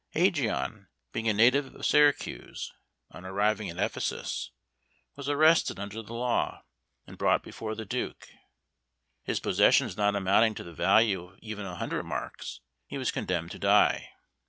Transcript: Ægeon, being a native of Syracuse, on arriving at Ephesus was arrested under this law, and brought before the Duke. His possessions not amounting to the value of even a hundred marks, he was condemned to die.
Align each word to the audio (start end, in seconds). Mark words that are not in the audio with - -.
Ægeon, 0.15 0.87
being 1.11 1.27
a 1.29 1.33
native 1.35 1.75
of 1.75 1.85
Syracuse, 1.85 2.73
on 3.11 3.23
arriving 3.23 3.69
at 3.69 3.77
Ephesus 3.77 4.49
was 5.15 5.29
arrested 5.29 5.79
under 5.79 6.01
this 6.01 6.09
law, 6.09 6.63
and 7.05 7.19
brought 7.19 7.43
before 7.43 7.75
the 7.75 7.85
Duke. 7.85 8.27
His 9.21 9.39
possessions 9.39 9.95
not 9.95 10.15
amounting 10.15 10.55
to 10.55 10.63
the 10.63 10.73
value 10.73 11.25
of 11.27 11.37
even 11.43 11.67
a 11.67 11.75
hundred 11.75 12.01
marks, 12.05 12.61
he 12.87 12.97
was 12.97 13.11
condemned 13.11 13.51
to 13.51 13.59
die. 13.59 14.09